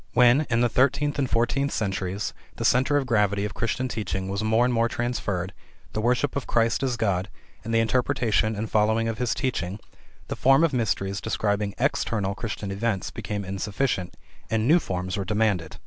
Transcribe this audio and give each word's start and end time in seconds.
When, 0.13 0.47
in 0.49 0.61
the 0.61 0.67
thirteenth 0.67 1.19
and 1.19 1.29
fourteenth 1.29 1.71
centuries, 1.71 2.33
the 2.55 2.65
center 2.65 2.97
of 2.97 3.05
gravity 3.05 3.45
of 3.45 3.53
Christian 3.53 3.87
teaching 3.87 4.29
was 4.29 4.43
more 4.43 4.65
and 4.65 4.73
more 4.73 4.89
transferred, 4.89 5.53
the 5.93 6.01
worship 6.01 6.35
of 6.35 6.47
Christ 6.47 6.81
as 6.81 6.97
God, 6.97 7.29
and 7.63 7.71
the 7.71 7.81
interpretation 7.81 8.55
and 8.55 8.67
following 8.67 9.07
of 9.07 9.19
His 9.19 9.35
teaching, 9.35 9.79
the 10.27 10.35
form 10.35 10.63
of 10.63 10.73
Mysteries 10.73 11.21
describing 11.21 11.75
external 11.77 12.33
Christian 12.33 12.71
events 12.71 13.11
became 13.11 13.45
insufficient, 13.45 14.17
and 14.49 14.67
new 14.67 14.79
forms 14.79 15.17
were 15.17 15.23
demanded. 15.23 15.77